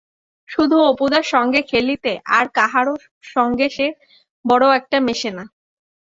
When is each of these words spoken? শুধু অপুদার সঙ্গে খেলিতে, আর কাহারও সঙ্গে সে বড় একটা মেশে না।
শুধু 0.49 0.77
অপুদার 0.91 1.23
সঙ্গে 1.33 1.61
খেলিতে, 1.61 2.13
আর 2.37 2.45
কাহারও 2.57 2.95
সঙ্গে 3.33 3.67
সে 3.69 3.87
বড় 4.45 4.65
একটা 4.79 4.97
মেশে 5.07 5.31
না। 5.37 5.43